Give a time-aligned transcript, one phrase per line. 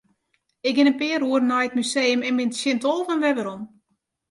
[0.67, 3.63] Ik gean in pear oeren nei it museum en bin tsjin tolven wer werom.